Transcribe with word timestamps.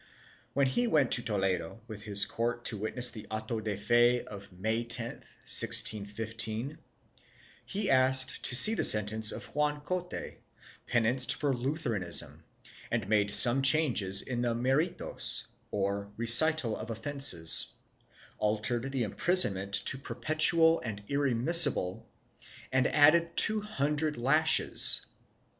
When 0.53 0.65
he 0.65 0.87
went 0.87 1.11
to 1.11 1.21
Toledo 1.21 1.79
with 1.87 2.01
his 2.01 2.25
court 2.25 2.65
to 2.65 2.77
witness 2.79 3.11
the 3.11 3.27
auto 3.29 3.59
de 3.59 3.77
fe 3.77 4.23
of 4.23 4.51
May 4.51 4.83
10, 4.83 5.07
1615, 5.17 6.79
he 7.63 7.87
asked 7.87 8.41
to 8.41 8.55
see 8.55 8.73
the 8.73 8.83
sentence 8.83 9.31
of 9.31 9.55
Juan 9.55 9.79
Cote, 9.81 10.37
penanced 10.87 11.35
for 11.35 11.53
Luther 11.55 11.91
anism, 11.91 12.39
and 12.89 13.07
made 13.07 13.29
some 13.29 13.61
changes 13.61 14.23
in 14.23 14.41
the 14.41 14.55
meritos, 14.55 15.43
or 15.69 16.11
recital 16.17 16.75
of 16.75 16.89
offences, 16.89 17.73
altered 18.39 18.91
the 18.91 19.03
imprisonment 19.03 19.73
to 19.85 19.99
per 19.99 20.15
petual 20.15 20.81
and 20.83 21.03
irremissible 21.09 22.07
and 22.71 22.87
added 22.87 23.37
two 23.37 23.61
hundred 23.61 24.17
lashes. 24.17 25.05